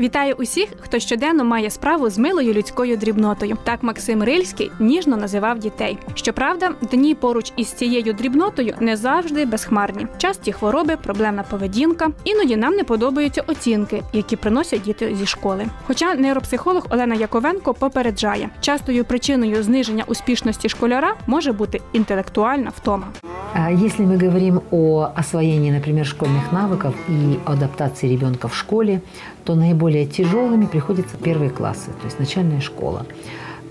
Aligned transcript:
Вітаю 0.00 0.34
усіх, 0.38 0.68
хто 0.80 0.98
щоденно 0.98 1.44
має 1.44 1.70
справу 1.70 2.10
з 2.10 2.18
милою 2.18 2.52
людською 2.52 2.96
дрібнотою. 2.96 3.56
Так 3.64 3.82
Максим 3.82 4.22
Рильський 4.22 4.70
ніжно 4.80 5.16
називав 5.16 5.58
дітей. 5.58 5.98
Щоправда, 6.14 6.70
дні 6.82 7.14
поруч 7.14 7.52
із 7.56 7.72
цією 7.72 8.12
дрібнотою 8.12 8.74
не 8.80 8.96
завжди 8.96 9.44
безхмарні. 9.44 10.06
Часті 10.18 10.52
хвороби, 10.52 10.96
проблемна 10.96 11.42
поведінка. 11.42 12.10
Іноді 12.24 12.56
нам 12.56 12.74
не 12.74 12.84
подобаються 12.84 13.42
оцінки, 13.46 14.02
які 14.12 14.36
приносять 14.36 14.82
діти 14.82 15.16
зі 15.16 15.26
школи. 15.26 15.66
Хоча 15.86 16.14
нейропсихолог 16.14 16.86
Олена 16.90 17.14
Яковенко 17.14 17.74
попереджає, 17.74 18.50
частою 18.60 19.04
причиною 19.04 19.62
зниження 19.62 20.04
успішності 20.06 20.68
школяра 20.68 21.14
може 21.26 21.52
бути 21.52 21.80
інтелектуальна 21.92 22.70
втома. 22.76 23.06
А 23.54 23.70
Если 23.70 24.06
мы 24.06 24.16
говорим 24.16 24.62
о 24.70 25.12
освоении, 25.14 25.70
например, 25.70 26.06
школьных 26.06 26.52
навыков 26.52 26.94
и 27.08 27.38
адаптации 27.44 28.08
ребенка 28.08 28.48
в 28.48 28.54
школе, 28.54 29.02
то 29.44 29.54
наиболее 29.54 29.85
тяжелыми 30.05 30.65
приходятся 30.65 31.17
первые 31.17 31.49
классы, 31.49 31.87
то 31.87 32.05
есть 32.05 32.19
начальная 32.19 32.61
школа. 32.61 33.05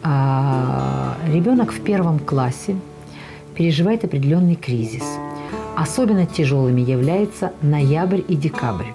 А, 0.02 1.16
Ребенок 1.29 1.73
в 1.73 1.80
первом 1.80 2.19
классе 2.19 2.77
переживает 3.55 4.04
определенный 4.04 4.55
кризис. 4.55 5.05
Особенно 5.77 6.27
тяжелыми 6.27 6.80
являются 6.80 7.52
ноябрь 7.63 8.23
и 8.29 8.37
декабрь. 8.37 8.93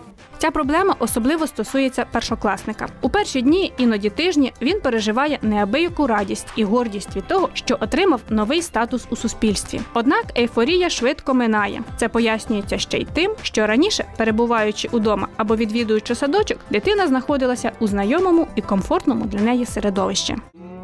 Проблема 0.52 0.96
особливо 1.00 1.48
стосується 1.48 2.06
першокласника. 2.12 2.88
У 3.02 3.10
перші 3.10 3.42
дні, 3.42 3.74
іноді 3.78 4.10
тижні, 4.10 4.54
він 4.62 4.82
переживає 4.82 5.40
неабияку 5.42 6.08
радість 6.08 6.48
і 6.56 6.64
гордість 6.64 7.16
від 7.16 7.28
того, 7.28 7.50
що 7.54 7.78
отримав 7.80 8.22
новий 8.30 8.62
статус 8.62 9.08
у 9.10 9.16
суспільстві. 9.16 9.82
Однак 9.94 10.26
ейфорія 10.38 10.90
швидко 10.90 11.34
минає. 11.34 11.84
Це 11.98 12.10
пояснюється 12.10 12.78
ще 12.78 12.98
й 12.98 13.08
тим, 13.14 13.32
що 13.42 13.68
раніше, 13.68 14.06
перебуваючи 14.18 14.88
удома 14.92 15.28
або 15.38 15.56
відвідуючи 15.56 16.16
садочок, 16.16 16.58
дитина 16.70 17.08
знаходилася 17.08 17.72
у 17.80 17.88
знайомому 17.88 18.48
і 18.56 18.62
комфортному 18.62 19.26
для 19.26 19.40
неї 19.40 19.66
середовищі 19.66 20.36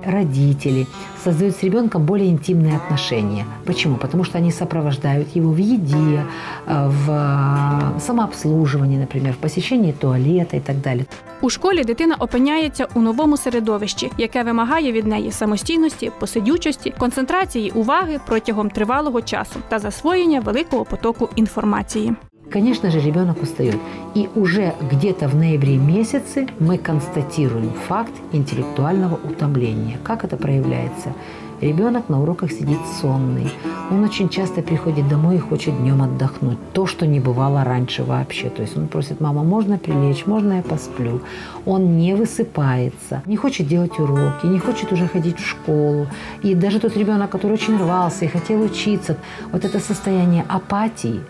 Родители 0.05 0.87
создают 1.25 1.57
с 1.57 1.63
ребенком 1.63 2.05
более 2.05 2.29
интимные 2.29 2.77
отношения. 2.77 3.45
Почему? 3.65 3.97
Потому 3.97 4.25
что 4.25 4.39
они 4.39 4.51
сопровождают 4.51 5.37
его 5.37 5.53
в 5.53 5.59
еде, 5.59 6.25
э, 6.67 6.89
в 6.89 7.11
э, 7.11 8.01
самообслуживании, 8.01 8.99
например, 8.99 9.33
в 9.33 9.37
посещении 9.37 9.93
туалета 9.93 10.57
и 10.57 10.61
так 10.61 10.81
далее. 10.81 11.07
У 11.41 11.51
школі 11.51 11.85
дитина 11.85 12.17
опиняється 12.19 12.87
у 12.95 13.01
новому 13.01 13.37
середовищі, 13.37 14.11
яке 14.19 14.43
вимагає 14.43 14.93
від 14.93 15.07
неї 15.07 15.33
самостійності, 15.33 16.13
посидючості, 16.21 16.95
концентрації 16.99 17.71
уваги 17.71 18.21
протягом 18.27 18.71
тривалого 18.71 19.23
часу 19.23 19.61
та 19.69 19.79
засвоєння 19.79 20.41
великого 20.41 20.85
потоку 20.85 21.29
інформації. 21.37 22.15
Конечно 22.50 22.90
же, 22.92 23.02
ребенок 23.02 23.42
устает. 23.42 23.78
И 24.16 24.30
уже 24.36 24.74
где-то 24.90 25.28
в 25.28 25.36
ноябре 25.36 25.78
месяце 25.78 26.48
мы 26.60 26.78
констатируем 26.78 27.72
факт 27.88 28.14
интеллектуального 28.32 29.16
утомления. 29.16 29.98
Как 30.04 30.24
это 30.24 30.38
проявляется? 30.38 31.14
Ребенок 31.62 32.08
на 32.10 32.22
уроках 32.22 32.52
сидит 32.52 32.78
сонный. 33.02 33.50
Он 33.90 34.04
очень 34.04 34.30
часто 34.30 34.62
приходит 34.62 35.08
домой 35.08 35.38
и 35.38 35.40
хочет 35.40 35.76
днем 35.76 36.04
отдохнуть. 36.04 36.60
То, 36.74 36.86
что 36.86 37.08
не 37.08 37.20
бывало 37.20 37.64
раньше 37.64 38.04
вообще. 38.04 38.50
То 38.50 38.62
есть 38.62 38.78
он 38.78 38.88
просит, 38.88 39.22
мама, 39.22 39.44
можно 39.44 39.80
прилечь, 39.80 40.28
можно 40.28 40.54
я 40.54 40.62
посплю. 40.62 41.22
Он 41.66 41.98
не 41.98 42.14
высыпается, 42.14 43.24
не 43.26 43.38
хочет 43.38 43.68
делать 43.68 43.98
уроки, 43.98 44.46
не 44.46 44.60
хочет 44.60 44.92
уже 44.92 45.08
ходить 45.08 45.40
в 45.40 45.48
школу. 45.48 46.06
И 46.44 46.54
даже 46.54 46.80
тот 46.80 46.96
ребенок, 46.96 47.32
который 47.32 47.54
очень 47.54 47.78
рвался 47.78 48.26
и 48.26 48.28
хотел 48.28 48.62
учиться, 48.62 49.18
вот 49.52 49.66
это 49.66 49.80
состояние 49.80 50.46
апатии, 50.48 51.22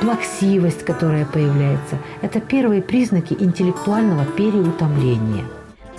плаксивость, 0.00 0.84
которая 0.84 1.26
появляется, 1.26 1.98
это 2.22 2.40
первые 2.40 2.82
признаки 2.82 3.36
интеллектуального 3.38 4.24
переутомления. 4.24 5.44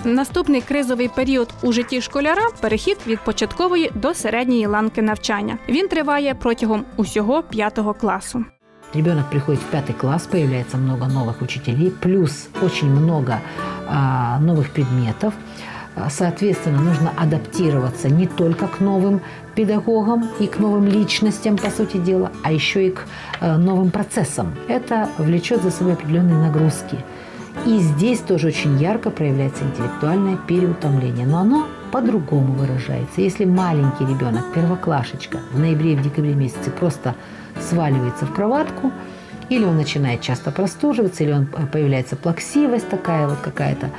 Наступний 0.05 0.61
кризовий 0.61 1.09
період 1.09 1.49
у 1.63 1.73
житті 1.73 2.01
школяра 2.01 2.43
перехід 2.61 2.99
від 3.07 3.21
початкової 3.21 3.91
до 3.95 4.15
середньої 4.15 4.67
ланки 4.67 5.03
навчання. 5.03 5.59
Він 5.69 5.89
триває 5.89 6.35
протягом 6.35 6.85
усього 6.97 7.43
п'ятого 7.43 7.95
класу. 7.95 8.45
Ребенок 8.95 9.31
приходит 9.31 9.61
в 9.61 9.75
пятый 9.75 9.95
класс, 9.95 10.27
появляется 10.27 10.77
много 10.77 11.07
новых 11.07 11.43
учителей, 11.43 11.91
плюс 11.91 12.49
очень 12.63 12.91
много 12.91 13.41
а, 13.89 14.39
новых 14.39 14.69
предметов. 14.69 15.33
А, 15.95 16.11
Соответственно, 16.11 16.81
нужно 16.81 17.13
адаптироваться 17.17 18.09
не 18.09 18.27
только 18.27 18.67
к 18.67 18.81
новым 18.81 19.21
педагогам 19.55 20.29
и 20.41 20.47
к 20.47 20.59
новым 20.59 20.87
личностям, 20.87 21.57
по 21.57 21.71
сути 21.71 21.97
дела, 21.97 22.31
а 22.43 22.53
еще 22.53 22.87
и 22.87 22.91
к 22.91 23.07
э, 23.41 23.57
новым 23.57 23.91
процессам. 23.91 24.55
Это 24.69 25.09
влечет 25.19 25.63
за 25.63 25.71
собой 25.71 25.95
определенные 25.95 26.37
нагрузки. 26.37 26.99
И 27.68 27.80
здесь 27.80 28.20
тоже 28.20 28.48
очень 28.48 28.78
ярко 28.78 29.10
проявляется 29.10 29.66
интеллектуальное 29.66 30.38
переутомление. 30.38 31.28
Но 31.28 31.40
оно 31.40 31.68
по-другому 31.92 32.54
выражается. 32.54 33.20
Если 33.20 33.44
маленький 33.44 34.06
ребенок, 34.06 34.54
первоклашечка, 34.54 35.40
в 35.52 35.60
ноябре 35.60 35.98
в 35.98 36.02
декабре 36.02 36.34
месяце 36.34 36.72
просто 36.72 37.14
сваливается 37.60 38.26
в 38.26 38.34
кроватку, 38.34 38.94
или 39.50 39.66
он 39.66 39.76
начинает 39.76 40.22
часто 40.22 40.52
простуживаться, 40.52 41.26
или 41.26 41.34
он, 41.34 41.50
э, 41.58 41.68
появляется 41.68 42.16
плаксивость 42.16 42.88
такая 42.88 43.28
вот 43.28 43.40
какая-то, 43.40 43.90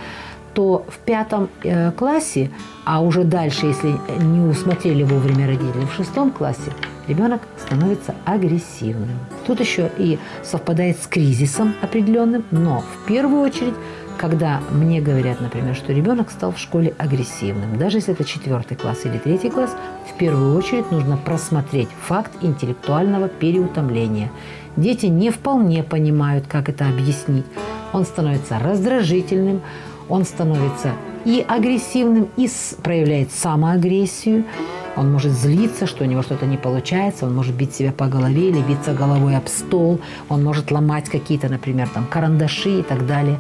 то 0.55 0.85
в 0.89 0.99
пятом 0.99 1.49
э, 1.63 1.91
классе, 1.93 2.51
а 2.85 3.01
уже 3.01 3.25
дальше, 3.25 3.67
если 3.67 3.95
не 4.21 4.41
усмотрели 4.41 5.03
вовремя 5.03 5.47
родители, 5.47 5.85
в 5.85 5.95
шестом 5.95 6.31
классе 6.31 6.73
ребенок 7.09 7.43
становится 7.59 8.15
агрессивным. 8.25 9.19
Тут 9.47 9.61
еще 9.61 9.91
и 9.99 10.19
совпадает 10.43 10.99
с 11.03 11.07
кризисом 11.07 11.75
определенным, 11.83 12.45
но 12.51 12.83
в 12.83 13.07
первую 13.07 13.43
очередь, 13.43 13.75
когда 14.19 14.61
мне 14.71 15.01
говорят, 15.01 15.41
например, 15.41 15.75
что 15.75 15.93
ребенок 15.93 16.31
стал 16.31 16.53
в 16.53 16.59
школе 16.59 16.95
агрессивным, 16.99 17.79
даже 17.79 17.99
если 17.99 18.15
это 18.15 18.25
четвертый 18.25 18.77
класс 18.77 19.05
или 19.05 19.19
третий 19.19 19.49
класс, 19.49 19.75
в 20.13 20.19
первую 20.19 20.57
очередь 20.57 20.91
нужно 20.91 21.17
просмотреть 21.17 21.89
факт 22.03 22.33
интеллектуального 22.43 23.29
переутомления. 23.29 24.31
Дети 24.77 25.07
не 25.07 25.31
вполне 25.31 25.83
понимают, 25.83 26.47
как 26.47 26.69
это 26.69 26.89
объяснить. 26.89 27.47
Он 27.93 28.05
становится 28.05 28.59
раздражительным, 28.59 29.63
он 30.09 30.25
становится 30.25 30.93
и 31.25 31.45
агрессивным, 31.49 32.29
и 32.37 32.49
проявляет 32.83 33.33
самоагрессию. 33.33 34.45
Он 34.97 35.13
может 35.13 35.33
злиться, 35.33 35.87
что 35.87 36.05
у 36.05 36.07
него 36.07 36.23
что-то 36.23 36.47
не 36.47 36.57
получается, 36.57 37.27
он 37.27 37.35
может 37.35 37.55
бить 37.55 37.75
себя 37.75 37.93
по 37.93 38.07
голове 38.07 38.49
или 38.49 38.61
биться 38.63 38.95
головой 38.95 39.37
об 39.37 39.47
стол, 39.47 40.01
он 40.29 40.43
может 40.43 40.71
ломать 40.71 41.09
какие-то, 41.09 41.49
например, 41.49 41.89
там, 41.89 42.07
карандаши 42.07 42.81
и 42.81 42.83
так 42.83 43.07
далее. 43.07 43.39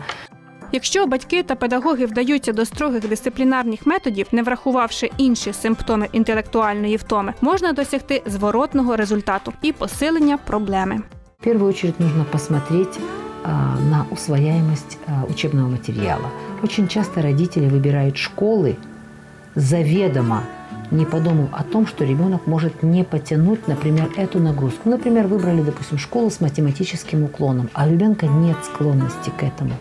Якщо 0.72 1.06
батьки 1.06 1.42
та 1.42 1.54
педагоги 1.54 2.06
вдаються 2.06 2.52
до 2.52 2.64
строгих 2.64 3.08
дисциплінарних 3.08 3.86
методів, 3.86 4.26
не 4.32 4.42
врахувавши 4.42 5.10
інші 5.16 5.52
симптоми 5.52 6.08
інтелектуальної 6.12 6.96
втоми, 6.96 7.34
можна 7.40 7.72
досягти 7.72 8.22
зворотного 8.26 8.96
результату 8.96 9.52
і 9.62 9.72
посилення 9.72 10.36
проблеми. 10.36 11.00
В 11.40 11.44
первую 11.44 11.70
очередь 11.70 12.00
нужно 12.00 12.24
посмотреть 12.30 12.98
на 13.45 14.05
усвояемость 14.09 14.97
а, 15.07 15.25
учебного 15.29 15.67
материала. 15.67 16.29
Очень 16.61 16.87
часто 16.87 17.21
родители 17.21 17.67
выбирают 17.67 18.15
школы 18.17 18.77
заведомо, 19.55 20.43
не 20.91 21.05
подумав 21.05 21.49
о 21.51 21.63
том, 21.63 21.87
что 21.87 22.05
ребенок 22.05 22.47
может 22.47 22.83
не 22.83 23.03
потянуть, 23.03 23.67
например, 23.67 24.09
эту 24.17 24.39
нагрузку. 24.39 24.89
Например, 24.89 25.27
выбрали, 25.27 25.61
допустим, 25.61 25.97
школу 25.97 26.29
с 26.29 26.41
математическим 26.41 27.23
уклоном, 27.23 27.69
а 27.73 27.85
у 27.85 27.91
ребенка 27.91 28.27
нет 28.27 28.57
склонности 28.63 29.31
к 29.39 29.43
этому. 29.43 29.73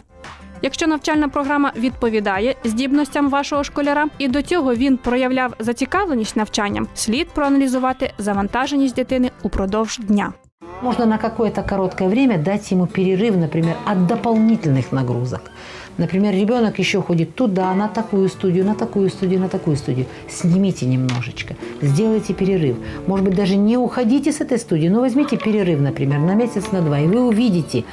Якщо 0.62 0.86
навчальна 0.86 1.28
програма 1.28 1.72
відповідає 1.76 2.54
здібностям 2.64 3.30
вашого 3.30 3.64
школяра, 3.64 4.06
і 4.18 4.28
до 4.28 4.42
цього 4.42 4.74
він 4.74 4.96
проявляв 4.96 5.54
зацікавленість 5.58 6.36
навчанням, 6.36 6.88
слід 6.94 7.28
проаналізувати 7.28 8.12
завантаженість 8.18 8.94
дитини 8.94 9.30
упродовж 9.42 9.98
дня. 9.98 10.32
Можно 10.81 11.07
на 11.07 11.17
какое-то 11.17 11.63
короткое 11.63 12.07
время 12.07 12.37
дать 12.37 12.69
ему 12.69 12.85
перерыв, 12.85 13.35
например, 13.35 13.75
от 13.85 14.05
дополнительных 14.05 14.91
нагрузок. 14.91 15.51
Например, 15.97 16.31
ребенок 16.31 16.77
еще 16.77 17.01
ходит 17.01 17.33
туда, 17.33 17.73
на 17.73 17.87
такую 17.87 18.29
студию, 18.29 18.63
на 18.63 18.75
такую 18.75 19.09
студию, 19.09 19.39
на 19.39 19.49
такую 19.49 19.75
студию. 19.75 20.05
Снимите 20.29 20.85
немножечко, 20.85 21.55
сделайте 21.81 22.35
перерыв. 22.35 22.77
Может 23.07 23.25
быть, 23.25 23.35
даже 23.35 23.55
не 23.55 23.75
уходите 23.77 24.31
с 24.31 24.39
этой 24.39 24.59
студии, 24.59 24.87
но 24.87 24.99
возьмите 24.99 25.37
перерыв, 25.37 25.81
например, 25.81 26.19
на 26.19 26.35
месяц, 26.35 26.71
на 26.71 26.81
два, 26.81 26.99
и 26.99 27.07
вы 27.07 27.27
увидите, 27.27 27.83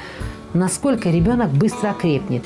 насколько 0.53 1.09
ребенок 1.09 1.49
быстро 1.49 1.89
окрепнет. 1.89 2.43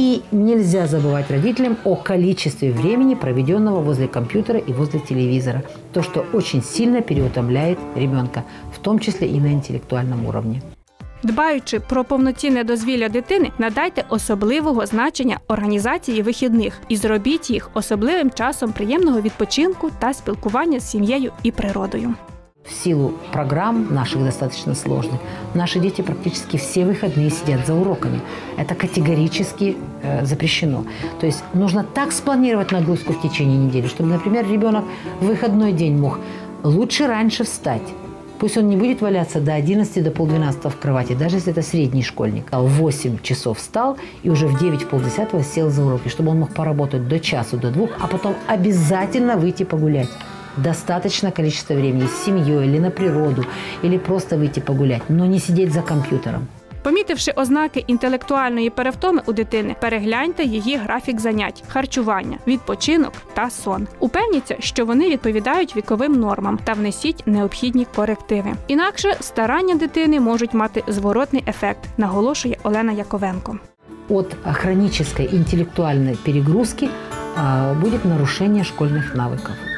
И 0.00 0.22
нельзя 0.32 0.86
забывать 0.86 1.30
родителям 1.30 1.76
о 1.84 1.94
количестве 1.94 2.72
времени, 2.72 3.14
проведенного 3.14 3.82
возле 3.82 4.08
компьютера 4.08 4.58
и 4.58 4.72
возле 4.72 4.98
телевизора. 4.98 5.62
То, 5.92 6.02
что 6.02 6.24
очень 6.32 6.62
сильно 6.62 7.02
переутомляет 7.02 7.78
ребенка, 7.94 8.44
в 8.74 8.78
том 8.78 8.98
числе 8.98 9.28
и 9.28 9.38
на 9.38 9.52
интеллектуальном 9.52 10.26
уровне. 10.26 10.62
Дбаючи 11.22 11.80
про 11.80 12.04
повноцінне 12.04 12.64
дозвілля 12.64 13.08
дитини, 13.08 13.50
надайте 13.58 14.04
особливого 14.08 14.86
значення 14.86 15.38
організації 15.48 16.22
вихідних 16.22 16.80
і 16.88 16.96
зробіть 16.96 17.50
їх 17.50 17.70
особливим 17.74 18.30
часом 18.30 18.72
приємного 18.72 19.20
відпочинку 19.20 19.90
та 19.98 20.14
спілкування 20.14 20.80
з 20.80 20.90
сім'єю 20.90 21.32
і 21.42 21.50
природою. 21.50 22.14
В 22.70 22.84
силу 22.84 23.14
программ 23.32 23.92
наших 23.92 24.24
достаточно 24.24 24.74
сложных, 24.74 25.20
наши 25.54 25.80
дети 25.80 26.02
практически 26.02 26.56
все 26.56 26.84
выходные 26.84 27.30
сидят 27.30 27.66
за 27.66 27.74
уроками. 27.74 28.20
Это 28.56 28.76
категорически 28.76 29.76
э, 30.02 30.24
запрещено. 30.24 30.84
То 31.18 31.26
есть 31.26 31.42
нужно 31.52 31.82
так 31.82 32.12
спланировать 32.12 32.70
нагрузку 32.70 33.12
в 33.12 33.20
течение 33.20 33.58
недели, 33.58 33.88
чтобы, 33.88 34.10
например, 34.10 34.48
ребенок 34.48 34.84
в 35.20 35.26
выходной 35.26 35.72
день 35.72 35.98
мог 35.98 36.20
лучше 36.62 37.08
раньше 37.08 37.42
встать. 37.42 37.82
Пусть 38.38 38.56
он 38.56 38.68
не 38.68 38.76
будет 38.76 39.02
валяться 39.02 39.40
до 39.40 39.52
11, 39.52 40.02
до 40.02 40.10
полдвенадцатого 40.10 40.70
в 40.70 40.78
кровати, 40.78 41.14
даже 41.14 41.36
если 41.36 41.52
это 41.52 41.62
средний 41.62 42.02
школьник. 42.02 42.46
А 42.52 42.62
в 42.62 42.68
8 42.68 43.18
часов 43.20 43.58
встал 43.58 43.98
и 44.22 44.30
уже 44.30 44.46
в 44.46 44.58
9 44.58 44.88
полдесятого 44.88 45.42
сел 45.42 45.70
за 45.70 45.84
уроки, 45.84 46.08
чтобы 46.08 46.30
он 46.30 46.38
мог 46.38 46.54
поработать 46.54 47.08
до 47.08 47.18
часу, 47.18 47.58
до 47.58 47.70
двух, 47.70 47.90
а 48.00 48.06
потом 48.06 48.34
обязательно 48.46 49.36
выйти 49.36 49.64
погулять 49.64 50.08
достаточное 50.57 51.31
количество 51.31 51.73
времени 51.73 52.07
с 52.07 52.25
семьей 52.25 52.65
или 52.65 52.79
на 52.79 52.91
природу, 52.91 53.45
или 53.83 53.97
просто 53.97 54.37
выйти 54.37 54.59
погулять, 54.59 55.09
но 55.09 55.25
не 55.25 55.39
сидеть 55.39 55.73
за 55.73 55.81
компьютером. 55.81 56.47
Помітивши 56.85 57.31
ознаки 57.31 57.83
інтелектуальної 57.87 58.69
перевтоми 58.69 59.21
у 59.25 59.33
дитини, 59.33 59.75
перегляньте 59.81 60.43
її 60.43 60.77
графік 60.77 61.19
занять, 61.19 61.63
харчування, 61.67 62.37
відпочинок 62.47 63.13
та 63.33 63.49
сон. 63.49 63.87
Упевніться, 63.99 64.55
що 64.59 64.85
вони 64.85 65.09
відповідають 65.09 65.75
віковим 65.75 66.13
нормам 66.13 66.59
та 66.63 66.73
внесіть 66.73 67.23
необхідні 67.27 67.87
корективи. 67.95 68.51
Інакше 68.67 69.15
старання 69.19 69.75
дитини 69.75 70.19
можуть 70.19 70.53
мати 70.53 70.83
зворотний 70.87 71.43
ефект, 71.47 71.79
наголошує 71.97 72.57
Олена 72.63 72.91
Яковенко. 72.91 73.59
От 74.09 74.35
хронической 74.53 75.35
интеллектуальной 75.35 76.15
перегрузки 76.25 76.89
а, 77.35 77.73
будет 77.73 78.05
нарушение 78.05 78.63
школьных 78.63 79.15
навыков. 79.15 79.68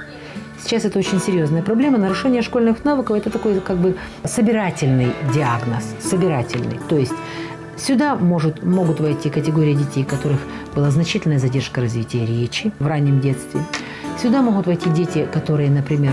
Сейчас 0.65 0.85
это 0.85 0.99
очень 0.99 1.21
серьезная 1.21 1.63
проблема. 1.63 1.99
Нарушение 1.99 2.43
школьных 2.43 2.85
навыков– 2.85 3.17
это 3.19 3.31
такой 3.31 3.61
как 3.61 3.79
бы 3.79 3.97
собирательный 4.25 5.13
диагноз, 5.35 5.85
собирательный. 6.01 6.79
То 6.89 6.97
есть 6.97 7.13
Сюда 7.77 8.15
может, 8.15 8.63
могут 8.63 9.01
войти 9.01 9.31
категории 9.31 9.75
детей, 9.75 10.05
у 10.05 10.07
которых 10.07 10.39
была 10.75 10.91
значительная 10.91 11.39
задержка 11.39 11.81
развития 11.81 12.25
речи 12.25 12.71
в 12.79 12.87
раннем 12.87 13.21
детстве. 13.21 13.61
Сюда 14.21 14.43
могут 14.43 14.67
войти 14.67 14.91
дети, 14.91 15.27
которые, 15.33 15.71
например, 15.71 16.13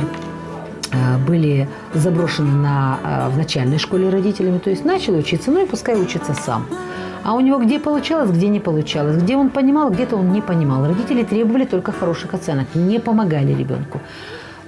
э, 0.91 1.17
были 1.27 1.69
заброшены 1.93 2.51
на, 2.51 2.97
э, 3.03 3.29
в 3.29 3.37
начальной 3.37 3.77
школе 3.77 4.09
родителями, 4.09 4.57
то 4.57 4.69
есть 4.69 4.85
начал 4.85 5.15
учиться, 5.15 5.51
ну 5.51 5.63
и 5.63 5.67
пускай 5.67 5.95
учится 5.95 6.33
сам. 6.33 6.65
А 7.23 7.33
у 7.33 7.41
него 7.41 7.59
где 7.59 7.77
получалось, 7.79 8.31
где 8.31 8.47
не 8.47 8.59
получалось, 8.59 9.21
где 9.21 9.35
он 9.35 9.49
понимал, 9.49 9.91
где-то 9.91 10.15
он 10.15 10.31
не 10.31 10.41
понимал. 10.41 10.87
Родители 10.87 11.23
требовали 11.23 11.65
только 11.65 11.91
хороших 11.91 12.33
оценок, 12.33 12.67
не 12.73 12.99
помогали 12.99 13.53
ребенку. 13.53 13.99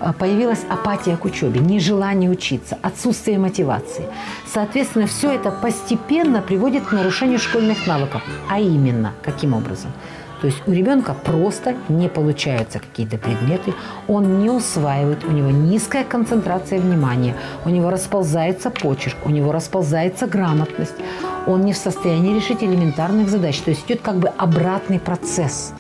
Э, 0.02 0.14
появилась 0.18 0.66
апатия 0.70 1.16
к 1.16 1.26
учебе, 1.26 1.60
нежелание 1.60 2.30
учиться, 2.30 2.78
отсутствие 2.82 3.38
мотивации. 3.38 4.06
Соответственно, 4.48 5.08
все 5.08 5.32
это 5.32 5.52
постепенно 5.52 6.42
приводит 6.42 6.86
к 6.86 6.92
нарушению 6.92 7.40
школьных 7.40 7.88
навыков. 7.88 8.22
А 8.50 8.60
именно, 8.60 9.14
каким 9.24 9.54
образом? 9.54 9.92
То 10.42 10.48
есть 10.48 10.64
у 10.66 10.72
ребенка 10.72 11.14
просто 11.14 11.76
не 11.88 12.10
получаются 12.10 12.80
какие-то 12.80 13.20
предметы, 13.20 13.76
он 14.08 14.40
не 14.40 14.50
усваивает, 14.50 15.24
у 15.24 15.32
него 15.32 15.52
низкая 15.52 16.04
концентрация 16.04 16.80
внимания, 16.80 17.36
у 17.64 17.70
него 17.70 17.92
расползается 17.92 18.72
почерк, 18.72 19.18
у 19.24 19.30
него 19.30 19.52
расползается 19.52 20.26
грамотность, 20.26 20.96
он 21.46 21.62
не 21.62 21.74
в 21.74 21.78
состоянии 21.78 22.36
решить 22.36 22.64
элементарных 22.64 23.30
задач. 23.30 23.60
То 23.60 23.70
есть 23.70 23.86
идет 23.86 24.02
как 24.02 24.16
бы 24.16 24.30
обратный 24.30 25.00
процесс. 25.00 25.74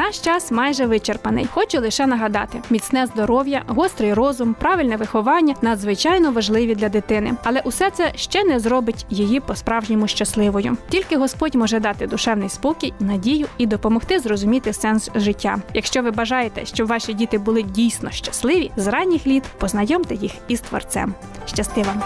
Наш 0.00 0.18
час 0.18 0.50
майже 0.50 0.86
вичерпаний. 0.86 1.46
Хочу 1.52 1.80
лише 1.80 2.06
нагадати: 2.06 2.62
міцне 2.70 3.06
здоров'я, 3.06 3.62
гострий 3.66 4.14
розум, 4.14 4.54
правильне 4.54 4.96
виховання 4.96 5.54
надзвичайно 5.62 6.32
важливі 6.32 6.74
для 6.74 6.88
дитини, 6.88 7.34
але 7.44 7.60
усе 7.60 7.90
це 7.90 8.12
ще 8.16 8.44
не 8.44 8.60
зробить 8.60 9.06
її 9.10 9.40
по-справжньому 9.40 10.08
щасливою. 10.08 10.76
Тільки 10.88 11.16
Господь 11.16 11.54
може 11.54 11.80
дати 11.80 12.06
душевний 12.06 12.48
спокій, 12.48 12.94
надію 13.00 13.46
і 13.58 13.66
допомогти 13.66 14.18
зрозуміти 14.18 14.72
сенс 14.72 15.10
життя. 15.14 15.58
Якщо 15.74 16.02
ви 16.02 16.10
бажаєте, 16.10 16.66
щоб 16.66 16.88
ваші 16.88 17.14
діти 17.14 17.38
були 17.38 17.62
дійсно 17.62 18.10
щасливі, 18.10 18.70
з 18.76 18.86
ранніх 18.86 19.26
літ 19.26 19.44
познайомте 19.58 20.14
їх 20.14 20.32
із 20.48 20.60
творцем. 20.60 21.14
Щасти 21.46 21.82
вам! 21.82 22.02